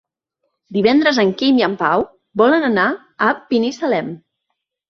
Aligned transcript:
Divendres 0.77 1.19
en 1.25 1.33
Quim 1.41 1.59
i 1.61 1.67
en 1.69 1.77
Pau 1.83 2.05
volen 2.43 2.67
anar 2.73 2.87
a 3.27 3.31
Binissalem. 3.53 4.11